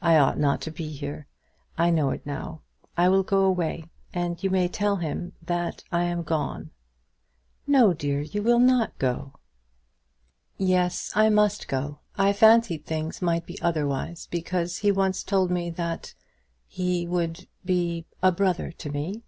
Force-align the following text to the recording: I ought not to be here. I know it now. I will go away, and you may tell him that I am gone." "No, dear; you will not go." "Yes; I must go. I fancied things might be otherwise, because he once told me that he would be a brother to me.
I 0.00 0.16
ought 0.16 0.38
not 0.38 0.60
to 0.60 0.70
be 0.70 0.90
here. 0.90 1.26
I 1.76 1.90
know 1.90 2.10
it 2.10 2.24
now. 2.24 2.60
I 2.96 3.08
will 3.08 3.24
go 3.24 3.40
away, 3.44 3.86
and 4.14 4.40
you 4.40 4.48
may 4.48 4.68
tell 4.68 4.94
him 4.98 5.32
that 5.42 5.82
I 5.90 6.04
am 6.04 6.22
gone." 6.22 6.70
"No, 7.66 7.92
dear; 7.92 8.20
you 8.20 8.44
will 8.44 8.60
not 8.60 8.96
go." 9.00 9.32
"Yes; 10.56 11.10
I 11.16 11.30
must 11.30 11.66
go. 11.66 11.98
I 12.16 12.32
fancied 12.32 12.86
things 12.86 13.20
might 13.20 13.44
be 13.44 13.60
otherwise, 13.60 14.28
because 14.30 14.76
he 14.78 14.92
once 14.92 15.24
told 15.24 15.50
me 15.50 15.70
that 15.70 16.14
he 16.68 17.08
would 17.08 17.48
be 17.64 18.06
a 18.22 18.30
brother 18.30 18.70
to 18.70 18.90
me. 18.92 19.24